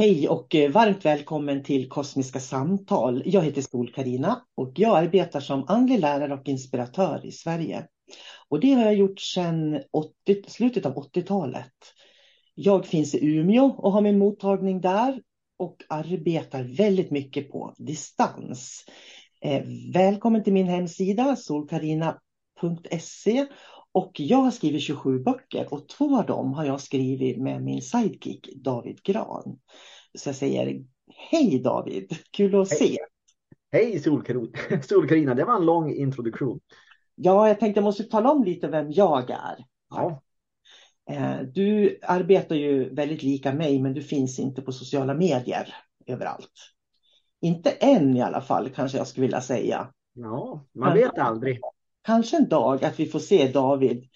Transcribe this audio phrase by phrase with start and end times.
[0.00, 3.22] Hej och eh, varmt välkommen till Kosmiska samtal.
[3.24, 7.86] Jag heter sol karina och jag arbetar som andlig lärare och inspiratör i Sverige.
[8.48, 11.72] Och det har jag gjort sedan 80, slutet av 80-talet.
[12.54, 15.20] Jag finns i Umeå och har min mottagning där
[15.58, 18.84] och arbetar väldigt mycket på distans.
[19.40, 19.62] Eh,
[19.92, 23.46] välkommen till min hemsida solkarina.se
[23.92, 27.82] och jag har skrivit 27 böcker och två av dem har jag skrivit med min
[27.82, 29.58] sidekick David Gran.
[30.18, 30.84] Så jag säger
[31.30, 32.78] hej David, kul att hej.
[32.78, 32.98] se.
[33.72, 34.00] Hej
[34.82, 36.60] Solkarina, det var en lång introduktion.
[37.14, 39.64] Ja, jag tänkte jag måste tala om lite vem jag är.
[39.90, 40.22] Ja.
[41.10, 45.74] Eh, du arbetar ju väldigt lika mig, men du finns inte på sociala medier
[46.06, 46.52] överallt.
[47.40, 49.92] Inte än i alla fall, kanske jag skulle vilja säga.
[50.12, 51.60] Ja, man vet aldrig
[52.02, 54.08] kanske en dag att vi får se David.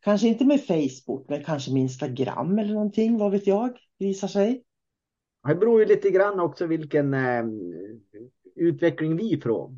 [0.00, 4.64] Kanske inte med Facebook, men kanske med Instagram eller någonting, vad vet jag, visar sig.
[5.48, 7.44] Det beror ju lite grann också vilken eh,
[8.56, 9.70] utveckling vi får,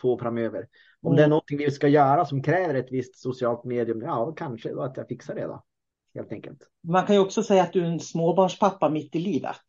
[0.00, 0.68] får framöver.
[1.02, 1.16] Om mm.
[1.16, 4.96] det är någonting vi ska göra som kräver ett visst socialt medium, ja kanske att
[4.96, 5.64] jag fixar det då.
[6.14, 6.58] Helt enkelt.
[6.82, 9.66] Man kan ju också säga att du är en småbarnspappa mitt i livet.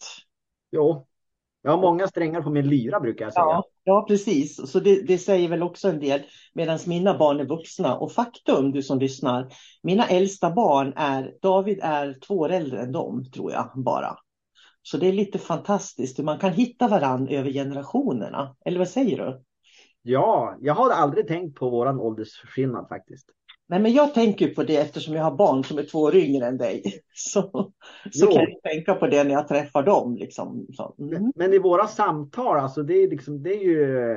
[0.72, 1.08] Jo,
[1.66, 3.44] jag har många strängar på min lyra brukar jag säga.
[3.44, 4.72] Ja, ja precis.
[4.72, 6.22] Så det, det säger väl också en del.
[6.54, 7.98] Medan mina barn är vuxna.
[7.98, 9.48] Och faktum, du som lyssnar.
[9.84, 14.18] Mina äldsta barn är, David är två år äldre än dem, tror jag bara.
[14.82, 18.56] Så det är lite fantastiskt hur man kan hitta varandra över generationerna.
[18.66, 19.44] Eller vad säger du?
[20.02, 23.30] Ja, jag har aldrig tänkt på våran åldersskillnad faktiskt.
[23.68, 26.46] Nej, men jag tänker på det eftersom jag har barn som är två år yngre
[26.48, 26.84] än dig.
[27.14, 27.72] Så,
[28.12, 30.16] så kan jag tänka på det när jag träffar dem.
[30.16, 30.68] Liksom.
[31.00, 31.32] Mm.
[31.36, 34.16] Men, i våra samtal, alltså, det, är liksom, det är ju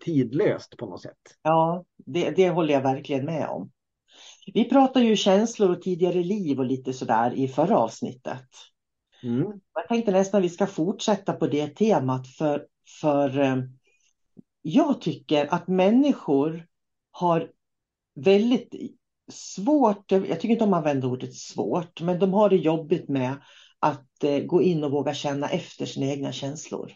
[0.00, 1.18] tidlöst på något sätt.
[1.42, 3.70] Ja, det, det håller jag verkligen med om.
[4.54, 8.48] Vi pratade ju känslor och tidigare liv och lite sådär i förra avsnittet.
[9.22, 9.52] Mm.
[9.74, 12.66] Jag tänkte nästan vi ska fortsätta på det temat för,
[13.00, 13.56] för eh,
[14.62, 16.66] jag tycker att människor
[17.10, 17.50] har
[18.24, 18.74] väldigt
[19.30, 23.34] svårt, jag tycker inte om att använda ordet svårt, men de har det jobbigt med
[23.78, 26.92] att eh, gå in och våga känna efter sina egna känslor.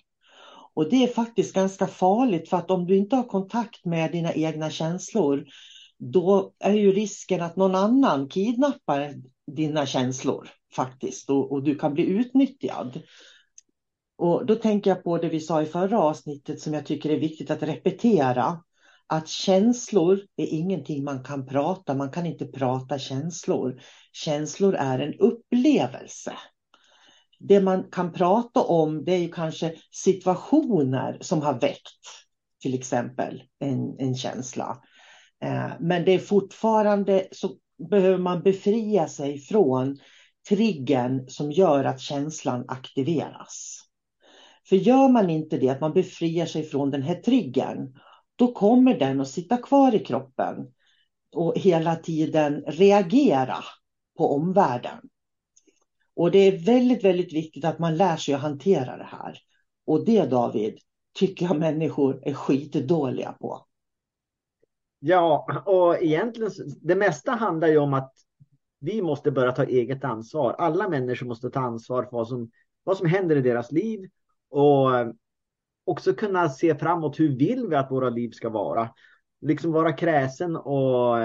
[0.74, 4.32] Och det är faktiskt ganska farligt för att om du inte har kontakt med dina
[4.34, 5.44] egna känslor
[5.98, 9.14] då är ju risken att någon annan kidnappar
[9.46, 13.02] dina känslor faktiskt och, och, du kan bli utnyttjad.
[14.16, 17.20] Och då tänker jag på det vi sa i förra avsnittet som jag tycker är
[17.20, 18.62] viktigt att repetera.
[19.12, 23.80] Att känslor är ingenting man kan prata, man kan inte prata känslor.
[24.12, 26.32] Känslor är en upplevelse.
[27.38, 32.26] Det man kan prata om det är ju kanske situationer som har väckt
[32.62, 34.82] till exempel en, en känsla.
[35.44, 37.56] Eh, men det är fortfarande så
[37.90, 39.98] behöver man befria sig från
[40.48, 43.78] triggern som gör att känslan aktiveras.
[44.68, 47.94] För gör man inte det, att man befriar sig från den här triggern,
[48.36, 50.72] då kommer den att sitta kvar i kroppen
[51.34, 53.64] och hela tiden reagera
[54.18, 54.98] på omvärlden.
[56.14, 59.38] Och det är väldigt, väldigt viktigt att man lär sig att hantera det här.
[59.86, 60.78] Och det David,
[61.14, 63.66] tycker jag människor är skitdåliga på.
[64.98, 68.12] Ja, och egentligen det mesta handlar ju om att
[68.78, 70.54] vi måste börja ta eget ansvar.
[70.58, 72.50] Alla människor måste ta ansvar för vad som,
[72.84, 74.10] vad som händer i deras liv
[74.48, 74.90] och
[75.84, 77.20] också kunna se framåt.
[77.20, 78.90] Hur vill vi att våra liv ska vara?
[79.40, 81.16] Liksom vara kräsen och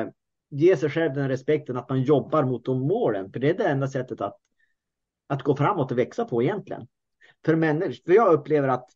[0.50, 3.31] ge sig själv den respekten att man jobbar mot de målen.
[3.31, 4.38] För det är det enda sättet att,
[5.27, 6.88] att gå framåt och växa på egentligen.
[7.45, 8.89] För, människor, för jag upplever att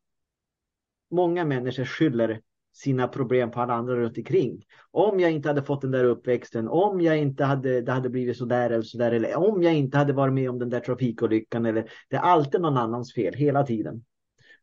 [1.12, 2.42] många människor skyller
[2.74, 4.66] sina problem på alla andra runt omkring.
[4.92, 8.38] Om jag inte hade fått den där uppväxten, om jag inte hade, det hade blivit
[8.38, 10.80] så där eller så där, eller om jag inte hade varit med om den där
[10.80, 14.04] trafikolyckan, eller det är alltid någon annans fel hela tiden.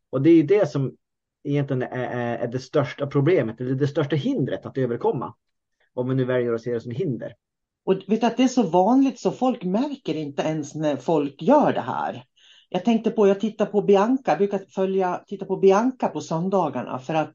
[0.09, 0.95] Och det är det som
[1.43, 5.33] egentligen är, är det största problemet, eller det största hindret att överkomma.
[5.93, 7.33] Om vi nu väljer att se det som hinder.
[7.85, 11.73] Och vet att det är så vanligt så folk märker inte ens när folk gör
[11.73, 12.23] det här.
[12.69, 16.99] Jag tänkte på, jag tittar på Bianca, jag brukar följa, titta på Bianca på söndagarna
[16.99, 17.33] för att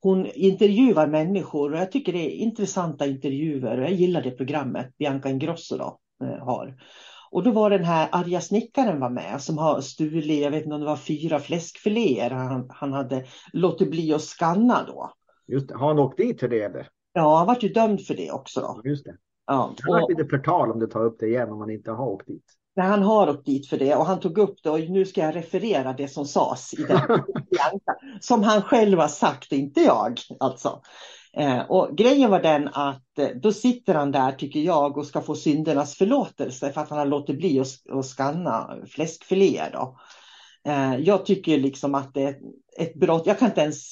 [0.00, 4.98] hon intervjuar människor och jag tycker det är intressanta intervjuer och jag gillar det programmet
[4.98, 6.76] Bianca Ingrosso då, eh, har.
[7.30, 10.74] Och då var den här arga snickaren var med som har stulit, jag vet inte
[10.74, 15.12] om det var fyra fläskfiléer han, han hade låtit bli att skanna då.
[15.46, 15.70] Just.
[15.70, 16.88] Har han åkt dit för det eller?
[17.12, 18.80] Ja, han var ju dömd för det också då.
[18.84, 19.16] Just det.
[19.46, 22.06] Ja, det har lite förtal om du tar upp det igen om man inte har
[22.06, 22.44] åkt dit.
[22.76, 25.20] Nej, han har åkt dit för det och han tog upp det och nu ska
[25.20, 27.00] jag referera det som sades i den
[28.20, 30.82] som han själv har sagt, inte jag alltså.
[31.36, 35.20] Eh, och grejen var den att eh, då sitter han där, tycker jag, och ska
[35.20, 39.70] få syndernas förlåtelse för att han har låtit bli att, skanna fläskfiléer.
[39.72, 39.98] Då.
[40.68, 42.36] Eh, jag tycker liksom att det är
[42.78, 43.26] ett brott.
[43.26, 43.86] Jag kan inte ens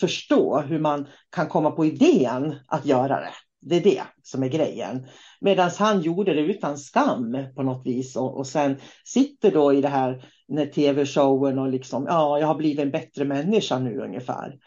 [0.00, 3.32] förstå hur man kan komma på idén att göra det.
[3.60, 5.06] Det är det som är grejen.
[5.40, 9.80] Medan han gjorde det utan skam på något vis och, och sen sitter då i
[9.80, 14.58] det här när tv-showen och liksom, ja, jag har blivit en bättre människa nu ungefär.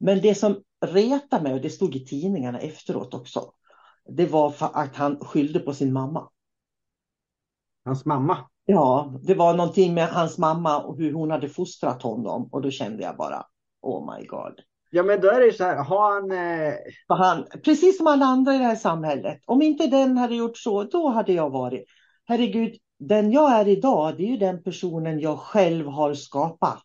[0.00, 3.52] Men det som retar mig, och det stod i tidningarna efteråt också,
[4.08, 6.28] det var för att han skyllde på sin mamma.
[7.84, 8.38] Hans mamma?
[8.64, 12.70] Ja, det var någonting med hans mamma och hur hon hade fostrat honom och då
[12.70, 13.46] kände jag bara,
[13.82, 14.60] oh my god.
[14.90, 16.30] Ja, men då är det ju så här, har han...
[16.30, 16.74] Eh...
[17.08, 17.46] han...
[17.64, 19.40] Precis som alla andra i det här samhället.
[19.46, 21.84] Om inte den hade gjort så, då hade jag varit...
[22.24, 26.82] Herregud, den jag är idag, det är ju den personen jag själv har skapat.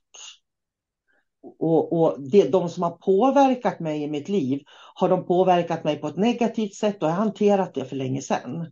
[1.44, 4.62] Och, och det, de som har påverkat mig i mitt liv,
[4.96, 8.22] har de påverkat mig på ett negativt sätt, då har jag hanterat det för länge
[8.22, 8.66] sedan.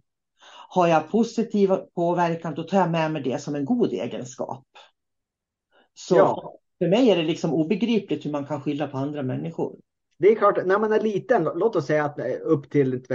[0.69, 4.65] Har jag positiv påverkan, då tar jag med mig det som en god egenskap.
[5.93, 6.53] Så ja.
[6.79, 9.75] för mig är det liksom obegripligt hur man kan skylla på andra människor.
[10.17, 13.05] Det är klart, när man är liten, låt oss säga att upp till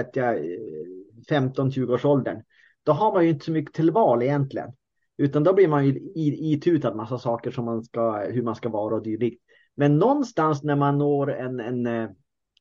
[1.30, 2.42] 15-20 års åldern,
[2.82, 4.72] då har man ju inte så mycket till val egentligen.
[5.16, 8.94] Utan då blir man ju itutad massa saker som man ska, hur man ska vara
[8.94, 9.43] och dylikt.
[9.74, 12.10] Men någonstans när man når en, en, eh,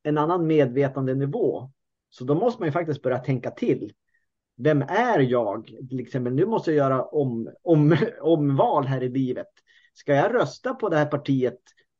[0.04, 1.72] en annan medvetandenivå,
[2.10, 3.94] så då måste man ju faktiskt börja tänka till.
[4.58, 5.66] Vem är jag?
[5.66, 9.48] Till exempel, nu måste jag göra om, om, omval här i livet.
[9.94, 11.60] Ska jag rösta på det här partiet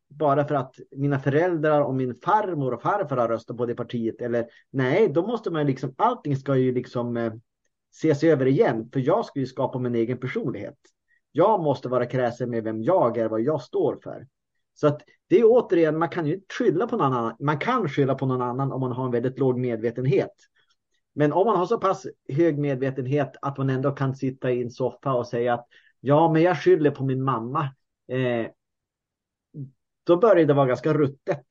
[0.10, 4.22] bara för att mina föräldrar och min farmor och farfar har röstat på det partiet?
[4.22, 7.34] Eller nej, då måste man liksom, allting ska ju liksom eh,
[7.94, 8.90] ses över igen.
[8.94, 10.78] För jag ska ju skapa min egen personlighet.
[11.32, 14.28] Jag måste vara kräsen med vem jag är, vad jag står för.
[14.74, 17.36] Så att det är återigen, man kan ju inte skylla på någon annan.
[17.40, 20.34] Man kan skylla på någon annan om man har en väldigt låg medvetenhet.
[21.14, 24.72] Men om man har så pass hög medvetenhet att man ändå kan sitta i en
[24.72, 25.68] soffa och säga att
[26.00, 27.62] ja, men jag skyller på min mamma.
[28.12, 28.48] Eh,
[30.04, 31.46] då börjar det vara ganska ruttet.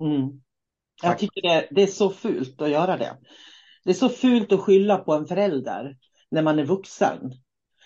[0.00, 0.42] Mm.
[1.02, 3.16] Jag tycker det, det är så fult att göra det.
[3.84, 5.96] Det är så fult att skylla på en förälder
[6.30, 7.32] när man är vuxen.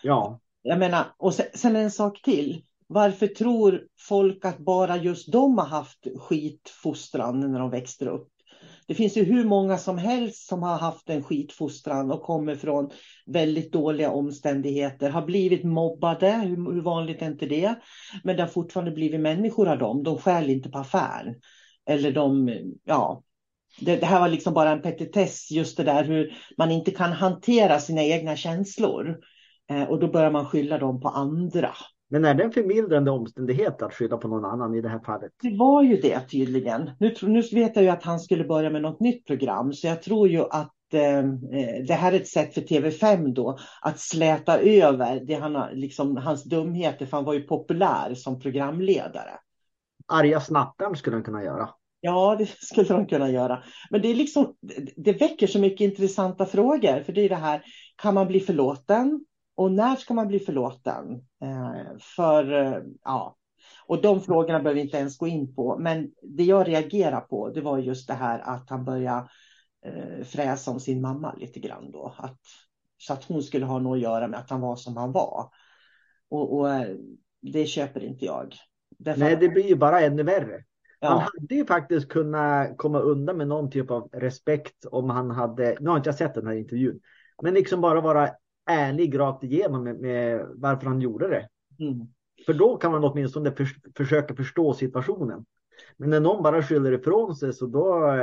[0.02, 0.40] Ja.
[0.62, 2.62] Jag menar, och sen, sen en sak till.
[2.90, 8.28] Varför tror folk att bara just de har haft skitfostran när de växte upp?
[8.86, 12.90] Det finns ju hur många som helst som har haft en skitfostran och kommer från
[13.26, 17.74] väldigt dåliga omständigheter, har blivit mobbade, hur, hur vanligt är inte det?
[18.24, 21.34] Men det har fortfarande blivit människor av dem, de skäl inte på affären.
[21.86, 22.50] Eller de,
[22.84, 23.22] ja,
[23.80, 27.12] det, det, här var liksom bara en petitess, just det där hur man inte kan
[27.12, 29.18] hantera sina egna känslor.
[29.70, 31.70] Eh, och då börjar man skylla dem på andra.
[32.08, 35.32] Men är det en förmildrande omständighet att skylla på någon annan i det här fallet?
[35.42, 36.90] Det var ju det tydligen.
[36.98, 40.02] Nu, nu vet jag ju att han skulle börja med något nytt program, så jag
[40.02, 41.22] tror ju att eh,
[41.86, 46.44] det här är ett sätt för TV5 då att släta över det han, liksom, hans
[46.44, 49.30] dumheter, för han var ju populär som programledare.
[50.06, 51.68] Arga snattaren skulle han kunna göra.
[52.00, 53.62] Ja, det skulle de kunna göra.
[53.90, 54.54] Men det, är liksom,
[54.96, 57.02] det väcker så mycket intressanta frågor.
[57.02, 57.62] För det är det här,
[57.96, 59.24] kan man bli förlåten?
[59.58, 61.26] Och när ska man bli förlåten?
[61.42, 63.36] Eh, för, eh, ja,
[63.86, 65.78] och de frågorna behöver vi inte ens gå in på.
[65.78, 69.28] Men det jag reagerar på, det var just det här att han började
[69.84, 72.14] eh, fräsa om sin mamma lite grann då.
[72.16, 72.38] Att,
[72.98, 75.50] så att hon skulle ha något att göra med att han var som han var.
[76.28, 76.68] Och, och
[77.40, 78.54] det köper inte jag.
[78.98, 80.64] Därför Nej, det blir ju bara ännu värre.
[81.00, 81.08] Ja.
[81.08, 85.76] Han hade ju faktiskt kunnat komma undan med någon typ av respekt om han hade,
[85.80, 87.00] nu har inte jag sett den här intervjun,
[87.42, 88.30] men liksom bara vara
[88.68, 91.48] ärlig rakt igenom med, med varför han gjorde det.
[91.84, 92.06] Mm.
[92.46, 95.44] För då kan man åtminstone för, försöka förstå situationen.
[95.96, 98.16] Men när någon bara skyller ifrån sig så då,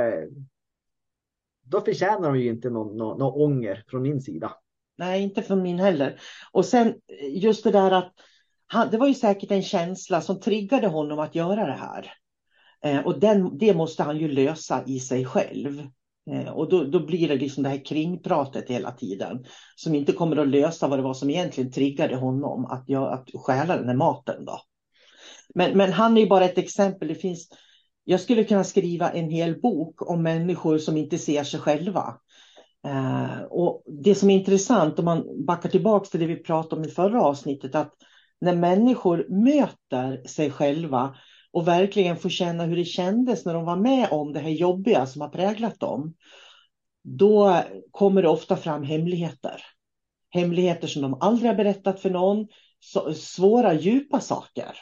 [1.62, 4.52] då förtjänar de ju inte någon, någon, någon ånger från min sida.
[4.98, 6.20] Nej, inte från min heller.
[6.52, 6.94] Och sen
[7.30, 8.12] just det där att
[8.66, 12.12] han, det var ju säkert en känsla som triggade honom att göra det här.
[12.84, 15.88] Eh, och den, det måste han ju lösa i sig själv.
[16.30, 19.44] Eh, och då, då blir det liksom det här kringpratet hela tiden.
[19.76, 23.28] Som inte kommer att lösa vad det var som egentligen triggade honom att, jag, att
[23.34, 24.44] stjäla den här maten.
[24.44, 24.60] Då.
[25.54, 27.08] Men, men han är ju bara ett exempel.
[27.08, 27.48] Det finns,
[28.04, 32.14] jag skulle kunna skriva en hel bok om människor som inte ser sig själva.
[32.86, 36.88] Eh, och Det som är intressant om man backar tillbaka till det vi pratade om
[36.88, 37.74] i förra avsnittet.
[37.74, 37.92] att
[38.40, 41.16] när människor möter sig själva
[41.56, 45.06] och verkligen få känna hur det kändes när de var med om det här jobbiga
[45.06, 46.14] som har präglat dem,
[47.02, 49.62] då kommer det ofta fram hemligheter.
[50.30, 52.46] Hemligheter som de aldrig har berättat för någon,
[53.14, 54.78] svåra, djupa saker.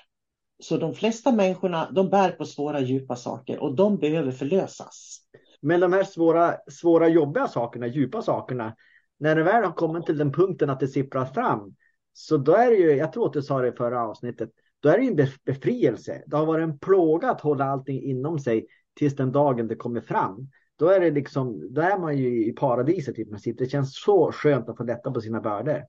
[0.63, 5.19] Så de flesta människorna, de bär på svåra, djupa saker och de behöver förlösas.
[5.61, 8.77] Men de här svåra, svåra, jobbiga sakerna, djupa sakerna,
[9.19, 11.75] när det väl har kommit till den punkten att det sipprar fram,
[12.13, 14.51] så då är det ju, jag tror att du sa det i förra avsnittet,
[14.85, 16.23] då är det en befrielse.
[16.27, 20.01] Det har varit en plåga att hålla allting inom sig tills den dagen det kommer
[20.01, 20.49] fram.
[20.79, 23.59] Då är, det liksom, då är man ju i paradiset i princip.
[23.59, 25.85] Det känns så skönt att få lätta på sina bördor.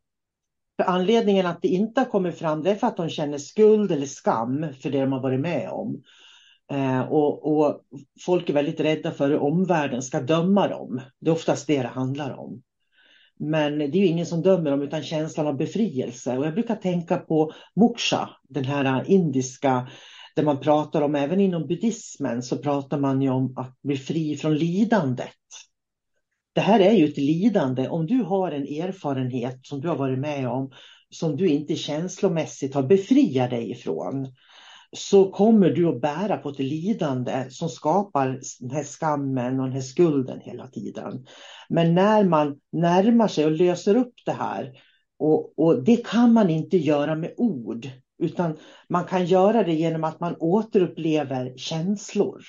[0.77, 3.91] För anledningen att det inte har kommit fram det är för att de känner skuld
[3.91, 6.03] eller skam för det de har varit med om.
[6.71, 7.81] Eh, och, och,
[8.25, 11.01] folk är väldigt rädda för hur omvärlden ska döma dem.
[11.19, 12.61] Det är oftast det det handlar om.
[13.39, 16.37] Men det är ju ingen som dömer dem utan känslan av befrielse.
[16.37, 19.87] Och jag brukar tänka på moksha, den här indiska,
[20.35, 24.35] där man pratar om, även inom buddhismen, så pratar man ju om att bli fri
[24.35, 25.29] från lidandet.
[26.53, 27.87] Det här är ju ett lidande.
[27.87, 30.71] Om du har en erfarenhet som du har varit med om,
[31.09, 34.27] som du inte känslomässigt har befriat dig ifrån,
[34.97, 39.73] så kommer du att bära på ett lidande som skapar den här skammen och den
[39.73, 41.25] här skulden hela tiden.
[41.69, 44.71] Men när man närmar sig och löser upp det här,
[45.19, 47.89] och, och det kan man inte göra med ord,
[48.23, 48.57] utan
[48.89, 52.41] man kan göra det genom att man återupplever känslor.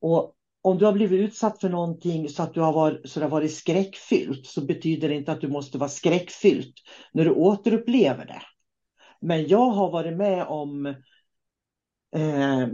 [0.00, 3.26] Och om du har blivit utsatt för någonting så att du har varit, så det
[3.26, 6.74] har varit skräckfyllt så betyder det inte att du måste vara skräckfyllt
[7.12, 8.42] när du återupplever det.
[9.20, 10.94] Men jag har varit med om
[12.16, 12.68] eh,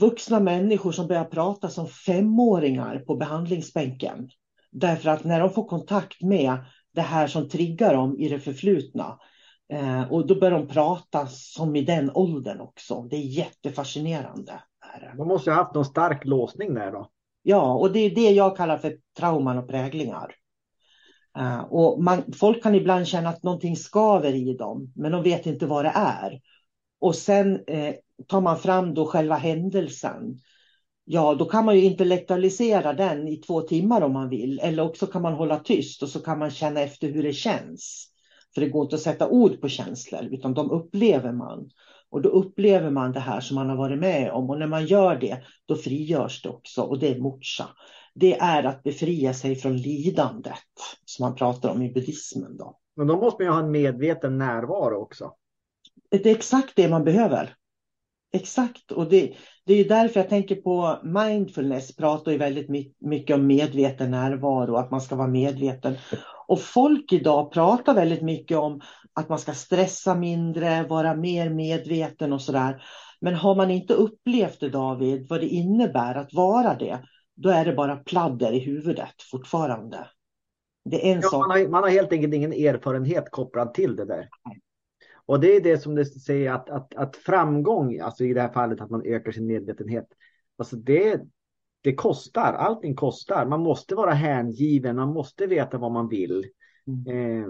[0.00, 4.30] vuxna människor som börjar prata som femåringar på behandlingsbänken.
[4.70, 6.58] Därför att när de får kontakt med
[6.94, 9.18] det här som triggar dem i det förflutna
[9.72, 13.02] eh, och då börjar de prata som i den åldern också.
[13.02, 14.62] Det är jättefascinerande.
[15.16, 17.10] De måste ha haft någon stark låsning där då.
[17.42, 20.34] Ja, och det är det jag kallar för trauman och präglingar.
[21.38, 25.46] Uh, och man, folk kan ibland känna att någonting skaver i dem, men de vet
[25.46, 26.40] inte vad det är.
[27.00, 27.94] Och sen eh,
[28.26, 30.38] tar man fram då själva händelsen.
[31.04, 34.60] Ja, då kan man ju intellektualisera den i två timmar om man vill.
[34.62, 38.08] Eller också kan man hålla tyst och så kan man känna efter hur det känns.
[38.54, 41.70] För det går inte att sätta ord på känslor, utan de upplever man.
[42.10, 44.86] Och då upplever man det här som man har varit med om och när man
[44.86, 47.68] gör det då frigörs det också och det är moksha.
[48.14, 50.54] Det är att befria sig från lidandet
[51.04, 52.56] som man pratar om i buddhismen.
[52.56, 52.78] Då.
[52.96, 55.32] Men då måste man ju ha en medveten närvaro också.
[56.10, 57.54] Det är exakt det man behöver.
[58.32, 59.34] Exakt, och det,
[59.66, 62.68] det är därför jag tänker på mindfulness, pratar ju väldigt
[63.00, 65.94] mycket om medveten närvaro, att man ska vara medveten.
[66.46, 68.80] Och folk idag pratar väldigt mycket om
[69.12, 72.82] att man ska stressa mindre, vara mer medveten och sådär.
[73.20, 76.98] Men har man inte upplevt det David, vad det innebär att vara det,
[77.36, 80.06] då är det bara pladder i huvudet fortfarande.
[80.84, 81.48] Det är en ja, sak.
[81.48, 84.28] Man har, man har helt enkelt ingen erfarenhet kopplad till det där.
[85.28, 88.52] Och det är det som det säger att, att, att framgång, alltså i det här
[88.52, 90.06] fallet att man ökar sin medvetenhet,
[90.56, 91.20] alltså det,
[91.80, 93.46] det kostar, allting kostar.
[93.46, 96.46] Man måste vara hängiven, man måste veta vad man vill.
[96.86, 97.42] Mm.
[97.42, 97.48] Eh,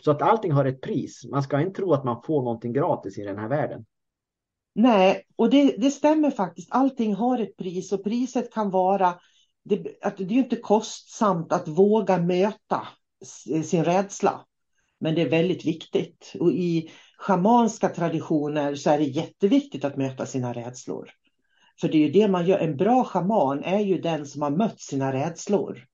[0.00, 1.24] så att allting har ett pris.
[1.30, 3.84] Man ska inte tro att man får någonting gratis i den här världen.
[4.74, 6.68] Nej, och det, det stämmer faktiskt.
[6.70, 9.14] Allting har ett pris och priset kan vara
[9.64, 12.88] det, att det är inte kostsamt att våga möta
[13.64, 14.40] sin rädsla.
[15.00, 16.32] Men det är väldigt viktigt.
[16.40, 21.10] Och i schamanska traditioner så är det jätteviktigt att möta sina rädslor.
[21.80, 22.58] För det är ju det man gör.
[22.58, 25.84] En bra schaman är ju den som har mött sina rädslor.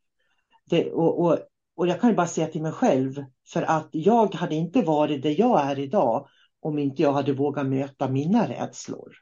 [0.65, 1.39] Det, och, och,
[1.77, 5.23] och jag kan ju bara säga till mig själv, för att jag hade inte varit
[5.23, 6.29] där jag är idag
[6.61, 9.13] om inte jag hade vågat möta mina rädslor.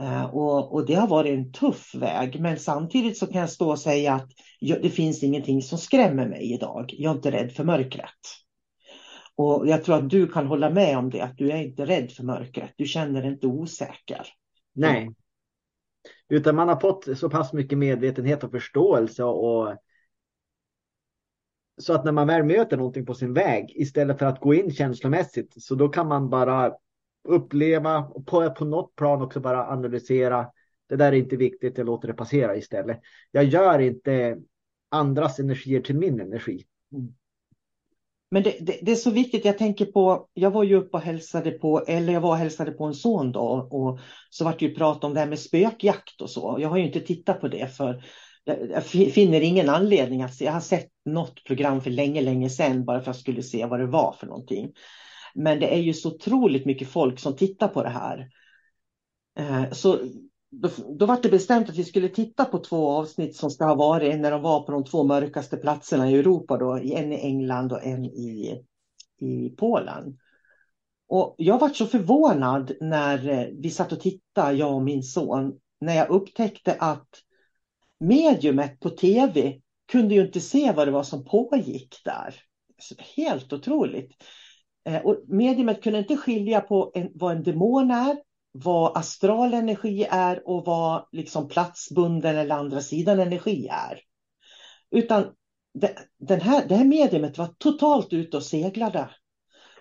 [0.00, 3.70] Eh, och, och, det har varit en tuff väg, men samtidigt så kan jag stå
[3.70, 4.28] och säga att
[4.60, 6.94] jag, det finns ingenting som skrämmer mig idag.
[6.98, 8.47] Jag är inte rädd för mörkret.
[9.38, 12.10] Och jag tror att du kan hålla med om det, att du är inte rädd
[12.10, 12.72] för mörkret.
[12.76, 14.26] Du känner dig inte osäker.
[14.72, 15.14] Nej,
[16.28, 19.76] utan man har fått så pass mycket medvetenhet och förståelse och
[21.80, 24.70] så att när man väl möter någonting på sin väg istället för att gå in
[24.70, 26.72] känslomässigt så då kan man bara
[27.28, 30.46] uppleva och på, på något plan också bara analysera.
[30.88, 33.00] Det där är inte viktigt, jag låter det passera istället.
[33.30, 34.38] Jag gör inte
[34.88, 36.66] andras energier till min energi.
[36.92, 37.14] Mm.
[38.30, 41.02] Men det, det, det, är så viktigt, jag tänker på, jag var ju uppe och
[41.02, 44.66] hälsade på, eller jag var och hälsade på en son då och så vart det
[44.66, 46.56] ju prat om det här med spökjakt och så.
[46.60, 48.02] Jag har ju inte tittat på det för
[48.70, 50.44] jag finner ingen anledning att se.
[50.44, 53.66] Jag har sett något program för länge, länge sedan bara för att jag skulle se
[53.66, 54.72] vad det var för någonting.
[55.34, 58.28] Men det är ju så otroligt mycket folk som tittar på det här.
[59.38, 59.98] Eh, så
[60.50, 63.74] då, då var det bestämt att vi skulle titta på två avsnitt som ska ha
[63.74, 67.72] varit när de var på de två mörkaste platserna i Europa, då, en i England
[67.72, 68.62] och en i,
[69.20, 70.18] i Polen.
[71.08, 75.52] Och jag var så förvånad när eh, vi satt och tittade, jag och min son,
[75.80, 77.08] när jag upptäckte att
[78.00, 79.60] mediumet på tv
[79.92, 82.34] kunde ju inte se vad det var som pågick där.
[83.16, 84.12] Helt otroligt.
[84.84, 88.16] Eh, och mediumet kunde inte skilja på en, vad en demon är,
[88.52, 94.00] vad astral energi är och vad liksom platsbunden eller andra sidan energi är.
[94.90, 95.26] Utan
[95.74, 99.10] det, den här, det här mediumet var totalt ute och seglade.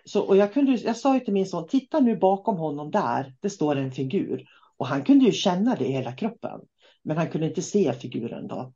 [0.06, 3.36] Så, och jag, kunde, jag sa ju till min son, titta nu bakom honom där,
[3.42, 4.44] det står en figur.
[4.78, 6.60] Och han kunde ju känna det i hela kroppen.
[7.04, 8.74] Men han kunde inte se figuren då.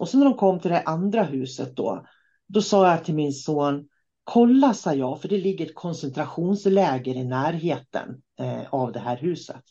[0.00, 2.06] Och sen när de kom till det andra huset då,
[2.46, 3.88] då sa jag till min son,
[4.32, 9.64] kolla sa jag, för det ligger ett koncentrationsläger i närheten eh, av det här huset.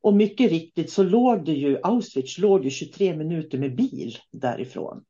[0.00, 5.02] Och mycket riktigt så låg det ju, Auschwitz låg ju 23 minuter med bil därifrån.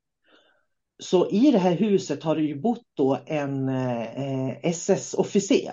[1.02, 5.72] Så i det här huset har det ju bott då en eh, eh SS-officer.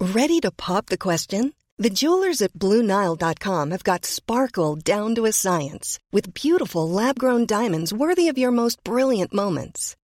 [0.00, 1.52] Ready to pop the question?
[1.82, 7.92] The jewelers at BlueNile.com have got sparkle down to a science with beautiful lab-grown diamonds
[7.92, 9.97] worthy of your most brilliant moments.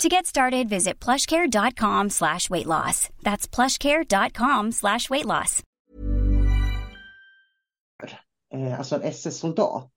[0.00, 3.10] To get started, visit plushcare.com slash weight loss.
[3.22, 5.62] That's plushcare.com slash weight loss.
[8.54, 9.92] Eh, alltså en SS-soldat.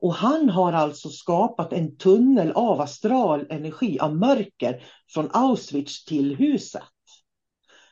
[0.00, 6.36] Och han har alltså skapat en tunnel av astral energi, av mörker, från Auschwitz till
[6.36, 6.82] huset.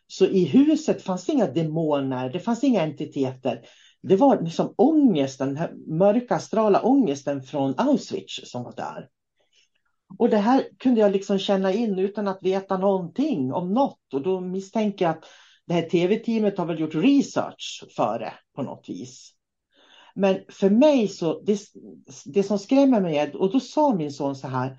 [0.07, 3.61] Så i huset fanns inga demoner, det fanns inga entiteter.
[4.03, 9.09] Det var liksom ångesten, den här mörka astrala ångesten från Auschwitz som var där.
[10.19, 14.15] Och det här kunde jag liksom känna in utan att veta någonting om något.
[14.15, 15.25] Och då misstänker jag att
[15.67, 19.35] det här tv-teamet har väl gjort research för det på något vis.
[20.15, 21.61] Men för mig så, det,
[22.25, 24.79] det som skrämmer mig är, och då sa min son så här,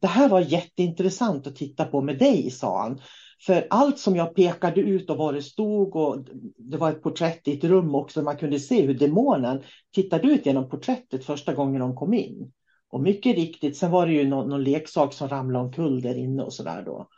[0.00, 3.00] det här var jätteintressant att titta på med dig, sa han.
[3.46, 7.48] För allt som jag pekade ut och var det stod och det var ett porträtt
[7.48, 9.62] i ett rum också, man kunde se hur demonen
[9.94, 12.52] tittade ut genom porträttet första gången de kom in.
[12.94, 16.42] Och mycket riktigt, sen var det ju någon, någon leksak som ramlade omkull där inne
[16.42, 17.08] och sådär då.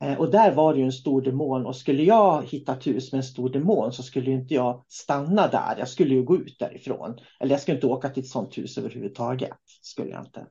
[0.00, 3.12] Eh, och där var det ju en stor demon och skulle jag hitta ett hus
[3.12, 5.74] med en stor demon så skulle ju inte jag stanna där.
[5.78, 7.18] Jag skulle ju gå ut därifrån.
[7.40, 9.58] Eller jag skulle inte åka till ett sådant hus överhuvudtaget.
[9.82, 10.46] Skulle jag inte.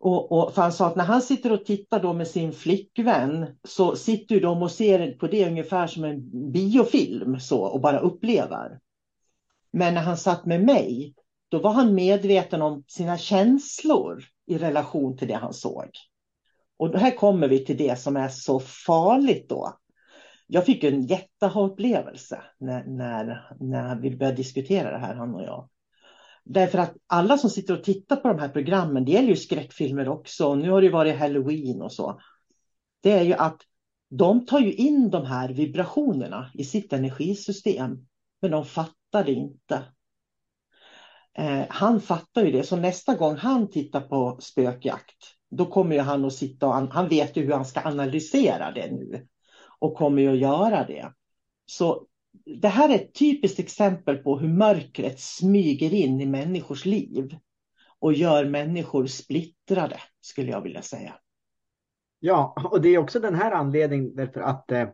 [0.00, 3.46] Och, och för han sa att när han sitter och tittar då med sin flickvän
[3.68, 7.98] så sitter ju de och ser på det ungefär som en biofilm så och bara
[7.98, 8.78] upplever.
[9.72, 11.14] Men när han satt med mig
[11.48, 15.90] då var han medveten om sina känslor i relation till det han såg.
[16.76, 19.78] Och här kommer vi till det som är så farligt då.
[20.46, 25.68] Jag fick en jätteupplevelse när, när, när vi började diskutera det här, han och jag.
[26.44, 30.08] Därför att alla som sitter och tittar på de här programmen, det gäller ju skräckfilmer
[30.08, 32.20] också, och nu har det varit halloween och så.
[33.00, 33.60] Det är ju att
[34.10, 38.06] de tar ju in de här vibrationerna i sitt energisystem,
[38.42, 39.82] men de fattar det inte.
[41.38, 45.16] Eh, han fattar ju det, så nästa gång han tittar på spökjakt,
[45.50, 48.70] då kommer ju han att sitta och han, han vet ju hur han ska analysera
[48.72, 49.26] det nu
[49.78, 51.12] och kommer ju att göra det.
[51.66, 52.06] Så
[52.60, 57.36] det här är ett typiskt exempel på hur mörkret smyger in i människors liv
[57.98, 61.14] och gör människor splittrade, skulle jag vilja säga.
[62.18, 64.88] Ja, och det är också den här anledningen därför att eh,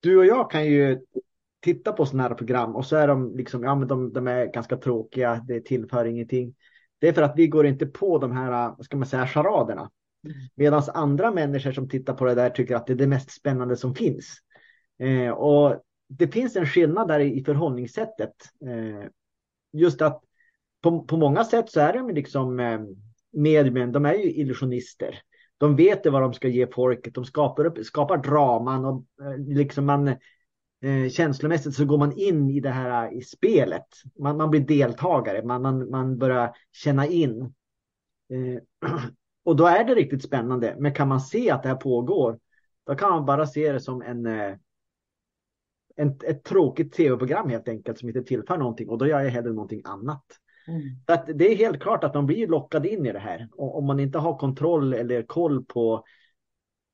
[0.00, 1.00] du och jag kan ju
[1.60, 4.46] titta på sådana här program och så är de liksom, ja men de, de är
[4.46, 6.54] ganska tråkiga, det tillför ingenting.
[6.98, 9.90] Det är för att vi går inte på de här, ska man säga, charaderna.
[10.54, 13.76] Medan andra människor som tittar på det där tycker att det är det mest spännande
[13.76, 14.36] som finns.
[14.98, 18.34] Eh, och det finns en skillnad där i förhållningssättet.
[18.66, 19.08] Eh,
[19.72, 20.22] just att
[20.82, 22.80] på, på många sätt så är de liksom eh,
[23.32, 25.18] mediumen, de är ju illusionister.
[25.58, 29.86] De vet vad de ska ge folket, de skapar, upp, skapar draman och eh, liksom
[29.86, 30.14] man
[30.82, 33.86] eh, känslomässigt så går man in i det här i spelet.
[34.18, 37.40] Man, man blir deltagare, man, man, man börjar känna in.
[38.30, 38.90] Eh,
[39.44, 40.76] och då är det riktigt spännande.
[40.78, 42.38] Men kan man se att det här pågår,
[42.86, 44.56] då kan man bara se det som en, eh,
[45.96, 49.52] en ett tråkigt tv-program helt enkelt som inte tillför någonting och då gör jag hellre
[49.52, 50.24] någonting annat.
[50.68, 50.80] Mm.
[51.06, 53.48] Så att det är helt klart att de blir lockade in i det här.
[53.52, 56.04] Och om man inte har kontroll eller koll på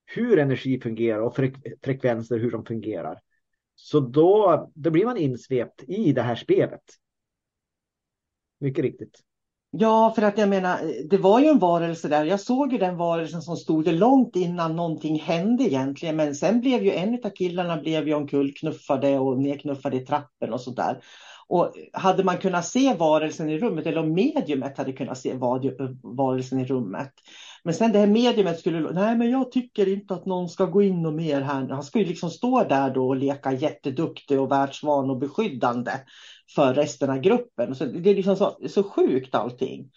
[0.07, 3.21] hur energi fungerar och frek frekvenser, hur de fungerar.
[3.77, 6.83] Så då, då blir man insvept i det här spelet.
[8.61, 9.21] Mycket riktigt.
[9.71, 10.79] Ja, för att jag menar,
[11.11, 12.25] det var ju en varelse där.
[12.25, 16.17] Jag såg ju den varelsen som stod det långt innan någonting hände egentligen.
[16.17, 20.61] Men sen blev ju en av killarna blev ju omkullknuffade och nedknuffade i trappen och
[20.61, 21.01] sådär.
[21.47, 25.35] Och hade man kunnat se varelsen i rummet, eller om mediumet hade kunnat se
[26.03, 27.13] varelsen i rummet.
[27.65, 30.83] Men sen det här mediumet skulle, nej men jag tycker inte att någon ska gå
[30.83, 31.69] in och mer här.
[31.69, 35.93] Han ska ju liksom stå där då och leka jätteduktig och världsvan och beskyddande
[36.55, 37.75] för resten av gruppen.
[37.75, 39.91] Så det är liksom så, så sjukt allting.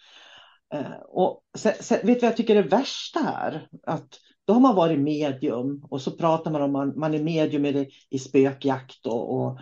[0.74, 3.68] Eh, och sen, sen, vet du vad jag tycker är det värsta här?
[3.86, 4.08] Att
[4.46, 7.88] då har man varit medium och så pratar man om man, man är medium i,
[8.10, 9.58] i spökjakt och, och,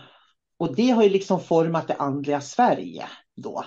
[0.59, 3.65] och det har ju liksom format det andliga Sverige då.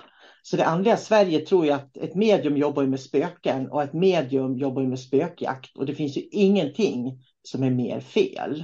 [0.50, 4.58] Så det andliga Sverige tror ju att ett medium jobbar med spöken och ett medium
[4.58, 8.64] jobbar med spökjakt och det finns ju ingenting som är mer fel.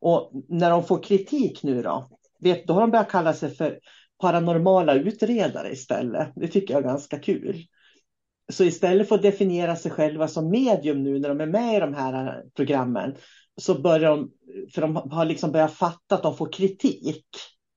[0.00, 2.08] Och när de får kritik nu då,
[2.40, 3.78] vet, då har de börjat kalla sig för
[4.20, 6.32] paranormala utredare istället.
[6.36, 7.64] Det tycker jag är ganska kul.
[8.52, 11.80] Så istället för att definiera sig själva som medium nu när de är med i
[11.80, 13.16] de här programmen
[13.60, 14.30] så börjar de,
[14.74, 17.26] för de har liksom börjat fatta att de får kritik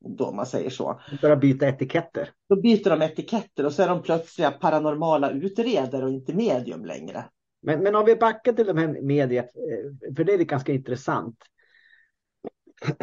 [0.04, 1.02] då man säger så.
[1.22, 2.30] Börjar byta etiketter.
[2.50, 7.26] Då byter de etiketter och så är de plötsliga paranormala utredare och inte medium längre.
[7.62, 11.36] Men, men om vi backar till de här mediet, eh, för det är ganska intressant.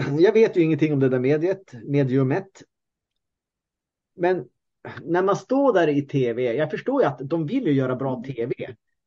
[0.18, 2.62] Jag vet ju ingenting om det där mediet, mediumet.
[4.16, 4.44] Men
[5.02, 8.22] när man står där i tv, jag förstår ju att de vill ju göra bra
[8.26, 8.54] tv.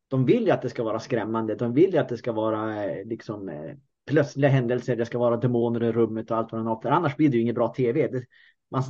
[0.07, 2.85] De vill ju att det ska vara skrämmande, de vill ju att det ska vara
[2.85, 3.75] eh, liksom eh,
[4.11, 6.91] plötsliga händelser, det ska vara demoner i rummet och allt vad det är.
[6.91, 8.07] Annars blir det ju ingen bra tv.
[8.07, 8.25] Det,
[8.71, 8.83] man,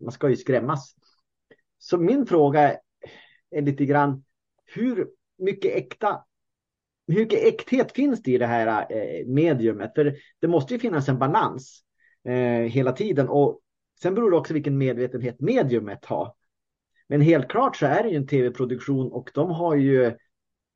[0.00, 0.94] man ska ju skrämmas.
[1.78, 2.76] Så min fråga
[3.50, 4.24] är lite grann,
[4.64, 6.24] hur mycket äkta
[7.06, 9.92] hur mycket äkthet finns det i det här eh, mediumet?
[9.94, 11.82] För det måste ju finnas en balans
[12.24, 13.28] eh, hela tiden.
[13.28, 13.60] Och
[14.02, 16.34] sen beror det också vilken medvetenhet mediumet har.
[17.08, 20.16] Men helt klart så är det ju en tv-produktion och de har ju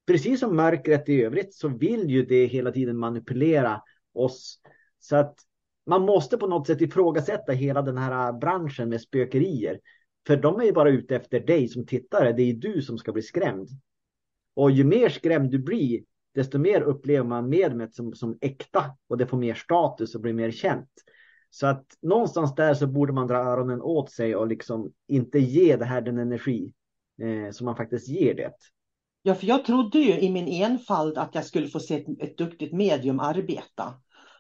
[0.07, 3.83] precis som mörkret i övrigt så vill ju det hela tiden manipulera
[4.15, 4.61] oss.
[4.99, 5.39] Så att
[5.87, 9.81] man måste på något sätt ifrågasätta hela den här branschen med spökerier.
[10.27, 12.33] För de är ju bara ute efter dig som tittare.
[12.33, 13.69] Det är du som ska bli skrämd.
[14.55, 16.01] Och ju mer skrämd du blir,
[16.35, 20.33] desto mer upplever man mediet som, som äkta och det får mer status och blir
[20.33, 20.91] mer känt.
[21.51, 25.77] Så att någonstans där så borde man dra öronen åt sig och liksom inte ge
[25.77, 26.73] det här den energi
[27.23, 28.53] eh, som man faktiskt ger det.
[29.27, 32.39] Ja, för jag trodde ju i min enfald att jag skulle få se ett, ett
[32.39, 33.95] duktigt medium arbeta.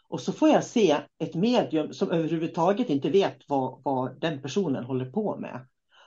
[0.09, 4.85] Och så får jag se ett medium som överhuvudtaget inte vet vad, vad den personen
[4.85, 5.67] håller på med.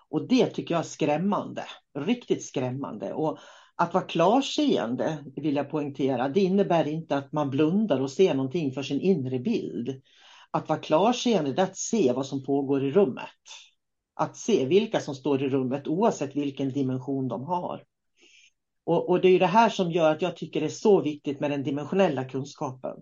[0.10, 1.64] Och det tycker jag är skrämmande,
[1.98, 3.14] riktigt skrämmande.
[3.14, 3.40] Och
[3.76, 8.72] att vara klarseende, vill jag poängtera, det innebär inte att man blundar och ser någonting
[8.72, 10.02] för sin inre bild.
[10.52, 13.40] Att vara klarseende är att se vad som pågår i rummet.
[14.16, 17.84] Att se vilka som står i rummet oavsett vilken dimension de har.
[18.90, 21.40] Och, och, det är det här som gör att jag tycker det är så viktigt
[21.40, 22.96] med den dimensionella kunskapen.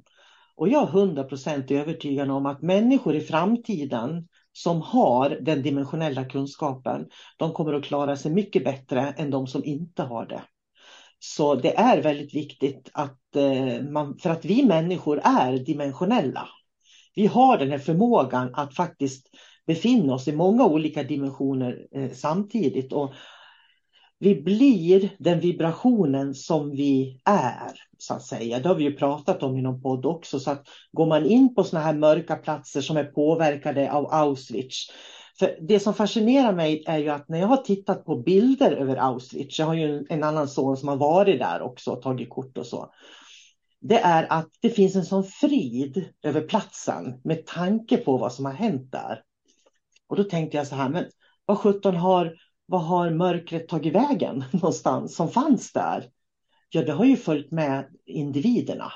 [0.56, 6.26] Och jag är 100 procent övertygad om att människor i framtiden som har den dimensionella
[6.26, 7.06] kunskapen,
[7.38, 10.42] de kommer att klara sig mycket bättre än de som inte har det.
[11.20, 16.48] Så det är väldigt viktigt att eh, man, för att vi människor är dimensionella.
[17.16, 19.28] Vi har den här förmågan att faktiskt
[19.68, 22.94] befinna oss i många olika dimensioner eh, samtidigt.
[22.94, 23.14] Och
[24.20, 28.60] vi blir den vibrationen som vi är, så att säga.
[28.60, 30.40] Det har vi ju pratat om i någon podd också.
[30.40, 34.92] Så att går man in på sådana här mörka platser som är påverkade av Auschwitz.
[35.40, 38.96] För det som fascinerar mig är ju att när jag har tittat på bilder över
[38.96, 42.58] Auschwitz, jag har ju en annan son som har varit där också och tagit kort
[42.58, 42.92] och så.
[43.82, 48.46] Det är att det finns en sån frid över platsen med tanke på vad som
[48.46, 49.22] har hänt där.
[50.08, 51.06] Och då tänkte jag så här, men
[51.46, 52.34] vad sjutton har
[52.68, 56.10] vad har mörkret tagit vägen någonstans som fanns där?
[56.70, 58.92] Ja, det har ju följt med individerna.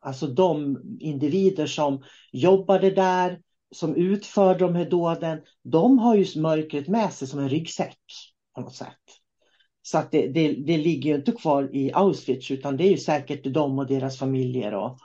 [0.00, 3.40] Alltså de individer som jobbade där,
[3.74, 7.98] som utförde de här dåden, de har ju mörkret med sig som en ryggsäck
[8.54, 8.98] på något sätt.
[9.82, 12.98] Så att det, det, det ligger ju inte kvar i Auschwitz utan det är ju
[12.98, 14.98] säkert de och deras familjer och,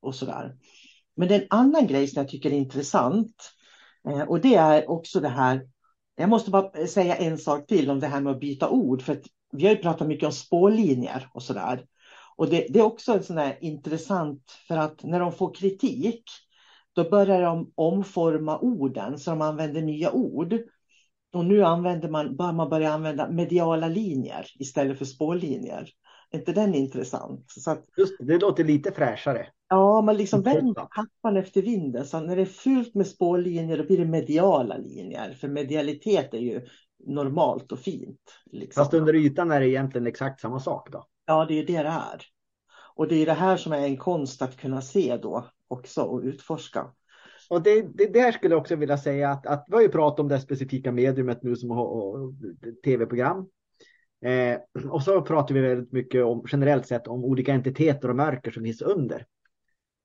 [0.00, 0.56] och sådär.
[1.16, 3.52] Men det är en annan grej som jag tycker är intressant.
[4.08, 5.66] Eh, och det är också det här
[6.20, 9.02] jag måste bara säga en sak till om det här med att byta ord.
[9.02, 9.20] För
[9.52, 11.84] vi har ju pratat mycket om spårlinjer och sådär.
[12.36, 16.24] Och det, det, är också en sån här intressant för att när de får kritik
[16.92, 20.58] då börjar de omforma orden så de använder nya ord.
[21.32, 25.88] Och nu använder man, bör man börja använda mediala linjer istället för spårlinjer.
[26.30, 27.44] Är inte den intressant?
[27.46, 29.46] Så att, Just det, låter lite fräschare.
[29.72, 32.04] Ja, man liksom vänder kappan efter vinden.
[32.04, 35.32] Så när det är fyllt med spårlinjer då blir det mediala linjer.
[35.32, 36.60] För medialitet är ju
[37.06, 38.20] normalt och fint.
[38.52, 38.80] Liksom.
[38.80, 41.06] Fast under ytan är det egentligen exakt samma sak då?
[41.26, 42.22] Ja, det är det det är.
[42.94, 46.20] Och det är det här som är en konst att kunna se då också och
[46.22, 46.86] utforska.
[47.50, 50.20] Och det, det där skulle jag också vilja säga att, att vi har ju pratat
[50.20, 52.34] om det specifika mediumet nu som har
[52.84, 53.48] tv-program.
[54.24, 58.50] Eh, och så pratar vi väldigt mycket om generellt sett om olika entiteter och mörker
[58.50, 59.26] som finns under.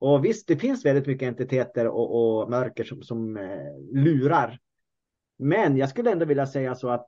[0.05, 4.59] Och visst, det finns väldigt mycket entiteter och, och mörker som, som eh, lurar.
[5.37, 7.05] Men jag skulle ändå vilja säga så att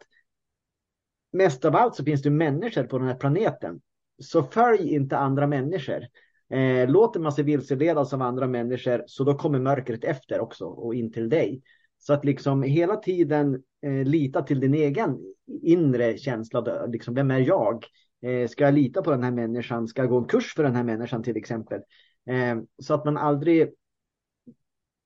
[1.32, 3.82] mest av allt så finns det människor på den här planeten.
[4.20, 6.02] Så följ inte andra människor.
[6.50, 10.96] Eh, låter man sig vilseledas av andra människor så då kommer mörkret efter också och
[10.96, 11.62] in till dig.
[11.98, 15.18] Så att liksom hela tiden eh, lita till din egen
[15.62, 16.62] inre känsla.
[16.62, 17.86] Då, liksom, vem är jag?
[18.22, 19.88] Eh, ska jag lita på den här människan?
[19.88, 21.82] Ska jag gå en kurs för den här människan till exempel?
[22.28, 23.74] Eh, så att man aldrig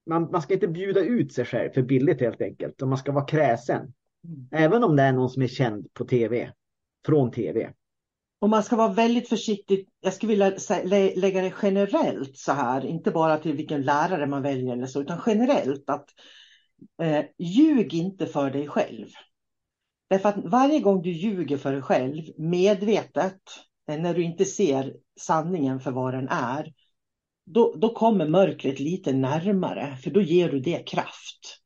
[0.05, 2.81] man, man ska inte bjuda ut sig själv för billigt helt enkelt.
[2.81, 3.93] Och man ska vara kräsen.
[4.23, 4.47] Mm.
[4.51, 6.51] Även om det är någon som är känd på tv.
[7.05, 7.73] Från tv.
[8.39, 9.87] Och man ska vara väldigt försiktig.
[10.01, 10.57] Jag skulle vilja
[11.15, 12.85] lägga det generellt så här.
[12.85, 15.01] Inte bara till vilken lärare man väljer eller så.
[15.01, 16.09] Utan generellt att
[17.01, 19.07] eh, ljug inte för dig själv.
[20.09, 23.41] Därför att varje gång du ljuger för dig själv medvetet.
[23.89, 26.73] Eh, när du inte ser sanningen för vad den är
[27.45, 31.57] då, då kommer mörkret lite närmare, för då ger du det kraft.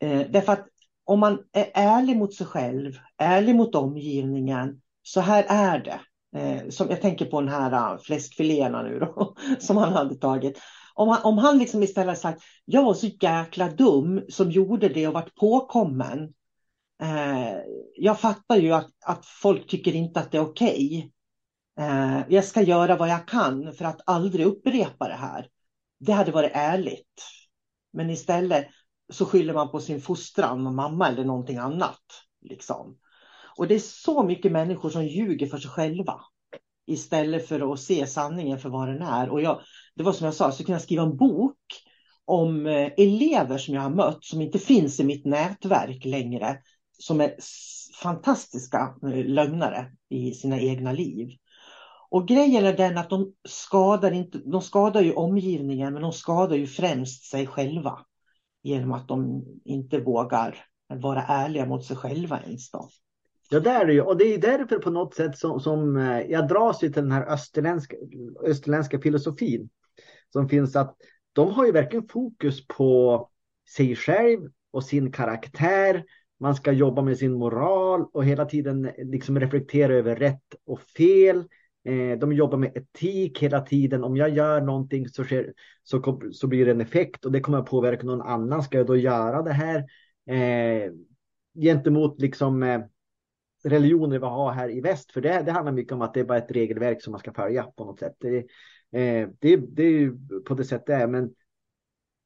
[0.00, 0.66] Eh, därför att
[1.04, 6.00] om man är ärlig mot sig själv, ärlig mot omgivningen, så här är det.
[6.36, 10.60] Eh, som jag tänker på den här uh, fläskfiléerna nu då, som han hade tagit.
[10.94, 15.08] Om han, om han liksom istället sagt, jag var så jäkla dum som gjorde det
[15.08, 16.32] och vart påkommen.
[17.02, 17.56] Eh,
[17.96, 20.98] jag fattar ju att, att folk tycker inte att det är okej.
[20.98, 21.10] Okay.
[21.78, 25.48] Eh, jag ska göra vad jag kan för att aldrig upprepa det här.
[26.00, 27.22] Det hade varit ärligt.
[27.92, 28.66] Men istället
[29.12, 32.02] så skyller man på sin fostran och mamma eller någonting annat.
[32.40, 32.98] Liksom.
[33.56, 36.20] Och det är så mycket människor som ljuger för sig själva.
[36.86, 39.28] Istället för att se sanningen för vad den är.
[39.28, 39.60] Och jag,
[39.94, 41.58] det var som jag sa, så kunde jag skriva en bok
[42.24, 46.58] om eh, elever som jag har mött som inte finns i mitt nätverk längre.
[46.98, 47.34] Som är
[48.02, 51.28] fantastiska eh, lögnare i sina egna liv.
[52.14, 56.56] Och grejen är den att de skadar, inte, de skadar ju omgivningen men de skadar
[56.56, 57.98] ju främst sig själva.
[58.62, 62.70] Genom att de inte vågar vara ärliga mot sig själva ens.
[62.70, 62.88] Då.
[63.50, 64.00] Ja, det är det ju.
[64.00, 67.26] Och det är därför på något sätt som, som eh, jag dras till den här
[67.26, 67.96] österländska,
[68.46, 69.68] österländska filosofin.
[70.32, 70.96] Som finns att
[71.32, 73.28] de har ju verkligen fokus på
[73.76, 76.04] sig själv och sin karaktär.
[76.40, 80.80] Man ska jobba med sin moral och hela tiden eh, liksom reflektera över rätt och
[80.80, 81.44] fel.
[81.84, 84.04] Eh, de jobbar med etik hela tiden.
[84.04, 87.58] Om jag gör någonting så, sker, så, så blir det en effekt och det kommer
[87.58, 88.62] att påverka någon annan.
[88.62, 89.84] Ska jag då göra det här?
[90.26, 90.92] Eh,
[91.60, 92.80] gentemot liksom eh,
[93.64, 95.12] religioner vi har här i väst.
[95.12, 97.32] För det, det handlar mycket om att det är bara ett regelverk som man ska
[97.32, 98.14] följa på något sätt.
[98.18, 98.36] Det,
[99.00, 101.06] eh, det, det är ju på det sättet det är.
[101.06, 101.34] Men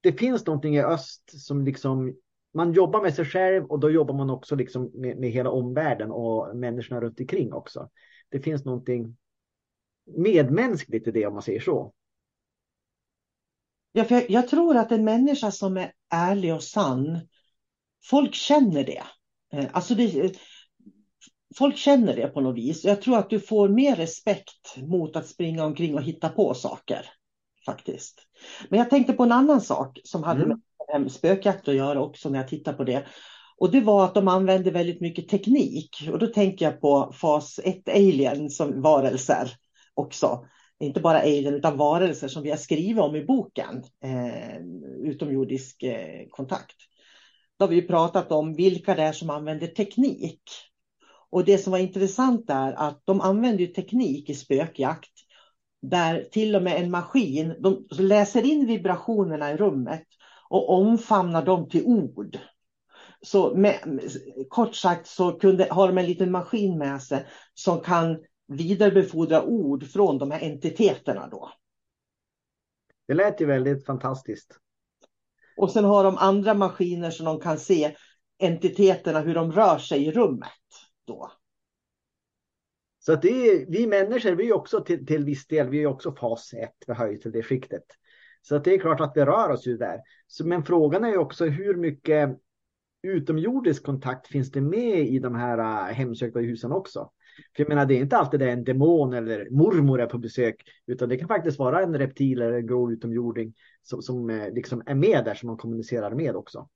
[0.01, 2.15] det finns någonting i öst som liksom
[2.55, 6.11] man jobbar med sig själv och då jobbar man också liksom med, med hela omvärlden
[6.11, 7.91] och människorna runt omkring också.
[8.29, 9.17] Det finns någonting
[10.17, 11.93] medmänskligt i det om man säger så.
[13.93, 17.21] Ja, för jag, jag, tror att en människa som är ärlig och sann,
[18.05, 19.03] folk känner det.
[19.53, 20.33] Eh, alltså det,
[21.59, 22.85] folk känner det på något vis.
[22.85, 27.07] Jag tror att du får mer respekt mot att springa omkring och hitta på saker.
[27.67, 28.27] Faktiskt.
[28.69, 30.59] Men jag tänkte på en annan sak som hade mm.
[30.99, 33.07] med spökjakt att göra också när jag tittar på det.
[33.57, 36.09] Och det var att de använde väldigt mycket teknik.
[36.13, 39.53] Och då tänker jag på fas 1 alien som varelser
[39.99, 40.47] också.
[40.81, 44.59] Inte bara alien utan varelser som vi har skrivit om i boken, eh,
[45.11, 46.77] utomjordisk eh, kontakt.
[47.59, 50.43] Då har vi pratat om vilka det är som använder teknik.
[51.31, 55.13] Och det som var intressant är att de använder teknik i spökjakt
[55.83, 60.05] där till och med en maskin de läser in vibrationerna i rummet
[60.49, 62.39] och omfamnar dem till ord.
[63.23, 64.01] Så med,
[64.49, 69.85] kort sagt så kunde, har de en liten maskin med sig som kan vidarebefordra ord
[69.85, 71.53] från de här entiteterna då.
[73.07, 74.59] Det lät ju väldigt fantastiskt.
[75.57, 77.97] Och sen har de andra maskiner som de kan se
[78.39, 80.49] entiteterna, hur de rör sig i rummet
[81.05, 81.33] då.
[82.99, 85.87] Så att det är, vi människor, vi är också till, till viss del, vi är
[85.87, 87.85] också fas 1, vi hör ju till det skiktet.
[88.43, 90.01] Så att det är klart att vi rör oss ju där.
[90.27, 92.39] Så, men frågan är ju också hur mycket
[93.03, 97.11] utomjordisk kontakt finns det med i de här uh, hemsökta husen också?
[97.57, 100.19] För jag menar, det är inte alltid det är en demon eller mormor är på
[100.19, 104.53] besök, utan det kan faktiskt vara en reptil eller en grå utomjording som, som eh,
[104.53, 106.69] liksom är med där som man kommunicerar med också.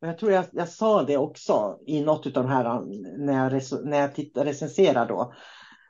[0.00, 2.80] Jag tror jag, jag sa det också i något av de här eh,
[3.18, 5.32] när jag, när jag tittade, recenserar då.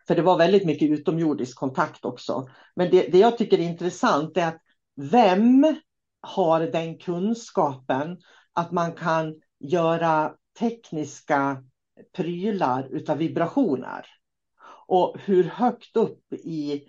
[0.07, 2.49] För det var väldigt mycket utomjordisk kontakt också.
[2.77, 4.61] Men det, det jag tycker är intressant är att
[4.97, 5.77] vem
[6.21, 8.19] har den kunskapen
[8.53, 11.65] att man kan göra tekniska
[12.17, 14.07] prylar utav vibrationer.
[14.87, 16.83] Och hur högt upp i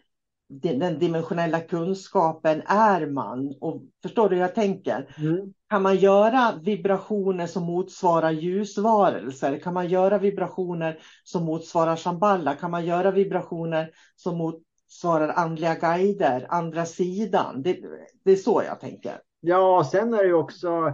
[0.49, 3.55] den dimensionella kunskapen är man?
[3.61, 5.15] Och förstår du hur jag tänker?
[5.17, 5.53] Mm.
[5.69, 9.59] Kan man göra vibrationer som motsvarar ljusvarelser?
[9.59, 12.55] Kan man göra vibrationer som motsvarar shamballa?
[12.55, 17.61] Kan man göra vibrationer som motsvarar andliga guider, andra sidan?
[17.61, 17.77] Det,
[18.23, 19.19] det är så jag tänker.
[19.39, 20.87] Ja, sen är det ju också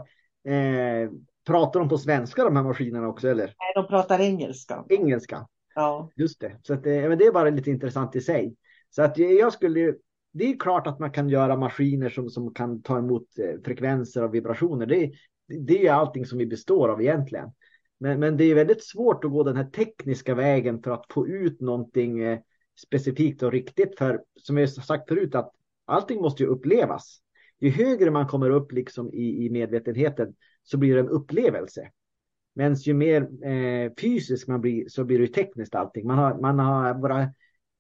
[0.48, 1.12] eh,
[1.48, 3.46] pratar de på svenska de här maskinerna också eller?
[3.46, 4.86] Nej, de pratar engelska.
[4.90, 5.48] Engelska?
[5.76, 6.10] Ja.
[6.16, 6.58] Just det.
[6.64, 8.56] Så att, det, men det är bara lite intressant i sig.
[8.90, 9.94] Så att jag skulle
[10.34, 14.24] det är klart att man kan göra maskiner som, som kan ta emot eh, frekvenser
[14.24, 14.86] och vibrationer.
[14.86, 15.12] Det,
[15.48, 17.52] det är allting som vi består av egentligen.
[17.98, 21.28] Men, men det är väldigt svårt att gå den här tekniska vägen för att få
[21.28, 22.40] ut någonting eh,
[22.88, 23.98] specifikt och riktigt.
[23.98, 25.52] För som jag sagt förut att
[25.86, 27.22] allting måste ju upplevas.
[27.60, 31.90] Ju högre man kommer upp liksom i, i medvetenheten så blir det en upplevelse.
[32.54, 36.08] Men ju mer eh, fysisk man blir så blir det tekniskt allting.
[36.08, 37.22] Man har, man har våra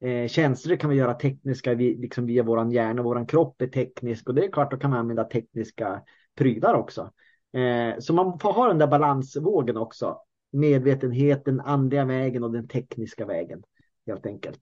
[0.01, 3.01] eh, känslor kan vi göra tekniska vi, liksom via våran hjärna.
[3.01, 6.01] Våran kropp är teknisk och det är klart då kan man använda tekniska
[6.36, 7.11] prylar också.
[7.53, 10.17] Eh, så man får ha den där balansvågen också.
[10.51, 13.63] Medvetenheten, andliga vägen och den tekniska vägen
[14.07, 14.61] helt enkelt.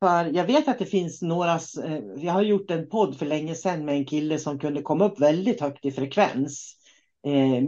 [0.00, 3.54] För jag vet att det finns några, eh, jag har gjort en podd för länge
[3.54, 6.76] sedan med en kille som kunde komma upp väldigt högt i frekvens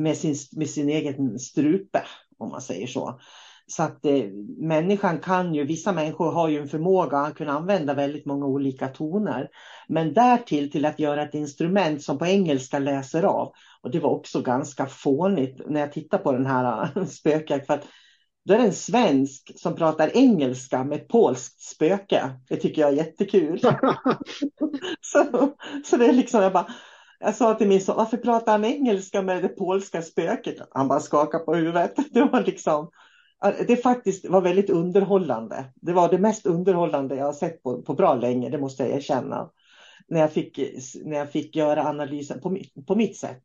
[0.01, 2.03] med, sin, med sin egen strupe,
[2.39, 3.21] om man säger så.
[3.69, 4.25] Så att eh,
[4.59, 8.89] människan kan ju, vissa människor har ju en förmåga att kunna använda väldigt många olika
[8.89, 9.49] toner.
[9.89, 13.53] Men därtill till att göra ett instrument som på engelska läser av.
[13.83, 17.67] Och det var också ganska fånigt när jag tittar på den här spökjakt.
[17.67, 17.87] För att
[18.45, 22.31] då är det en svensk som pratar engelska med ett polskt spöke.
[22.49, 23.61] Det tycker jag är jättekul.
[25.01, 25.53] så,
[25.85, 26.67] så det är liksom, jag bara,
[27.21, 30.57] jag sa till min son, varför pratar han engelska med det polska spöket?
[30.71, 31.95] Han bara skakade på huvudet.
[32.11, 32.91] Det var liksom,
[33.67, 35.64] det faktiskt var väldigt underhållande.
[35.75, 38.93] Det var det mest underhållande jag har sett på, på bra länge, det måste jag
[38.97, 39.51] erkänna.
[40.09, 40.59] När jag fick,
[41.05, 43.45] när jag fick göra analysen på, på mitt sätt.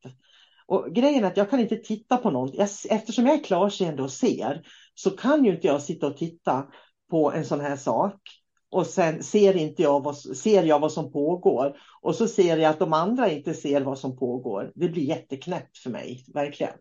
[0.65, 2.55] Och grejen är att jag kan inte titta på något.
[2.55, 4.61] Jag, eftersom jag är klarseende och ser
[4.95, 6.67] så kan ju inte jag sitta och titta
[7.09, 8.40] på en sån här sak.
[8.71, 11.77] Och sen ser, inte jag vad, ser jag vad som pågår.
[12.01, 14.71] Och så ser jag att de andra inte ser vad som pågår.
[14.75, 16.73] Det blir jätteknäppt för mig, verkligen.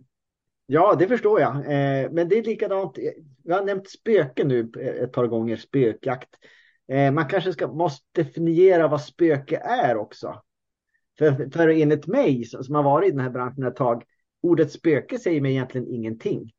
[0.67, 1.57] Ja, det förstår jag.
[1.57, 2.99] Eh, men det är likadant.
[3.45, 4.71] Vi har nämnt spöken nu
[5.03, 6.29] ett par gånger, spökjakt.
[6.93, 10.43] Eh, man kanske ska, måste definiera vad spöke är också.
[11.19, 14.03] För, för enligt mig som har varit i den här branschen ett tag,
[14.43, 16.53] ordet spöke säger mig egentligen ingenting.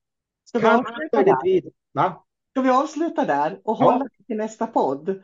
[0.46, 1.62] Ska vi, avsluta där?
[1.92, 2.26] Va?
[2.52, 4.21] Ska vi avsluta där och hålla ja.
[4.32, 5.22] Till nästa podd?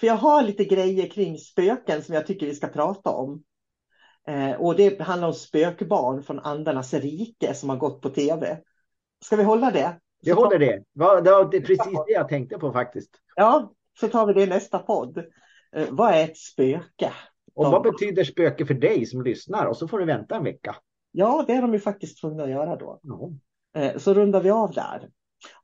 [0.00, 3.42] För jag har lite grejer kring spöken som jag tycker vi ska prata om.
[4.28, 8.58] Eh, och det handlar om spökbarn från andarnas rike som har gått på tv.
[9.24, 10.00] Ska vi hålla det?
[10.20, 10.84] Jag håller det.
[11.24, 13.10] Det var precis det jag tänkte på faktiskt.
[13.36, 15.18] Ja, så tar vi det i nästa podd.
[15.72, 17.12] Eh, vad är ett spöke?
[17.54, 19.66] Och vad betyder spöke för dig som lyssnar?
[19.66, 20.76] Och så får du vänta en vecka.
[21.12, 23.00] Ja, det är de ju faktiskt tvungna att göra då.
[23.76, 25.08] Eh, så rundar vi av där.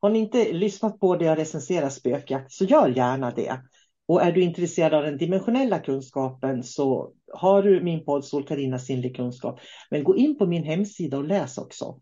[0.01, 3.61] Har ni inte lyssnat på det jag recenserar spökjakt så gör gärna det.
[4.09, 9.17] Och är du intresserad av den dimensionella kunskapen så har du min podd Solkarina sinnlig
[9.17, 9.61] kunskap.
[9.91, 11.99] Men gå in på min hemsida och läs också.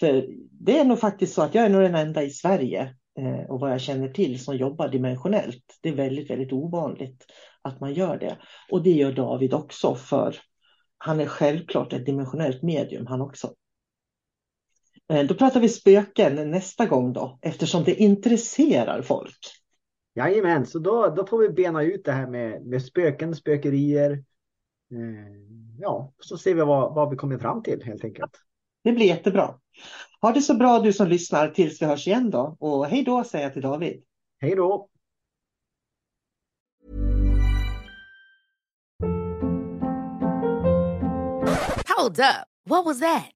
[0.00, 3.50] För det är nog faktiskt så att jag är nog den enda i Sverige eh,
[3.50, 5.78] och vad jag känner till som jobbar dimensionellt.
[5.82, 7.24] Det är väldigt, väldigt ovanligt
[7.62, 8.36] att man gör det.
[8.70, 10.36] Och det gör David också för
[10.98, 13.52] han är självklart ett dimensionellt medium han också.
[15.08, 19.38] Eh, då pratar vi spöken nästa gång då eftersom det intresserar folk.
[20.14, 24.10] Jajamän, så då, då får vi bena ut det här med, med spöken, spökerier.
[24.92, 25.36] Eh,
[25.78, 28.30] ja, så ser vi vad, vad vi kommer fram till helt enkelt.
[28.84, 29.54] Det blir jättebra.
[30.20, 32.56] Ha det så bra du som lyssnar tills vi hörs igen då.
[32.60, 34.02] Och hej då säger jag till David.
[34.40, 34.88] Hej då.
[41.96, 42.46] Hold up.
[42.68, 43.35] What was that?